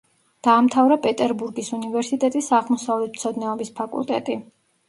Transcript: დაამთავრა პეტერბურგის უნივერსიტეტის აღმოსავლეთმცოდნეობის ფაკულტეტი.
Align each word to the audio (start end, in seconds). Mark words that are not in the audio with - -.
დაამთავრა 0.45 0.97
პეტერბურგის 1.03 1.69
უნივერსიტეტის 1.79 2.49
აღმოსავლეთმცოდნეობის 2.61 3.73
ფაკულტეტი. 3.81 4.41